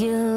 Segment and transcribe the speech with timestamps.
[0.00, 0.29] you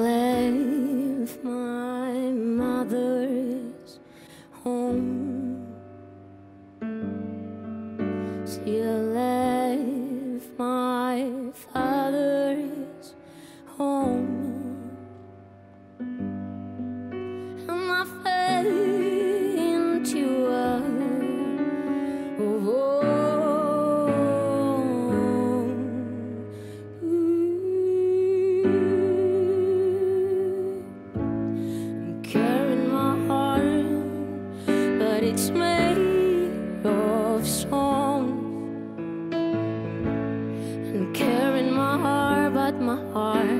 [8.45, 12.32] She left my father's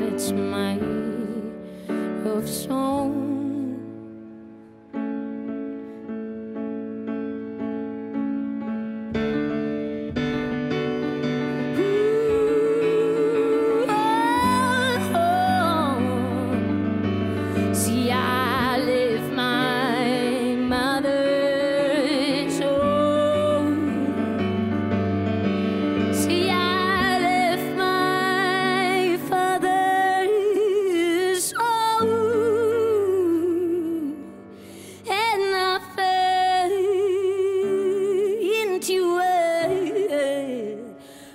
[0.07, 0.75] it's my
[2.25, 3.32] love song.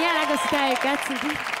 [0.00, 1.53] yeah like a skype that's